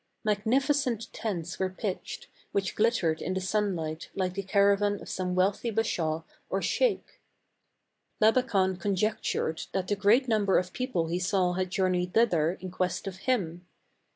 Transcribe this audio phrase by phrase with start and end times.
[0.23, 5.35] Magnificent tents were pitched, which glittered in the sun light like the caravan of some
[5.35, 7.21] wealthy Bashaw or Sheik.
[8.19, 13.05] Labakan conjectured that the great number of people he saw had journeyed thither in quest
[13.05, 13.67] of him.